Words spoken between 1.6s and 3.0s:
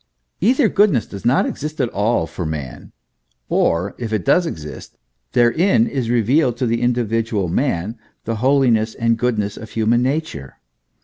at all for man,